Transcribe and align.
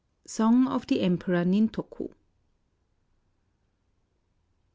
Song 0.25 0.65
of 0.67 0.87
the 0.87 1.01
Emperor 1.01 1.45
Nintoku. 1.45 2.11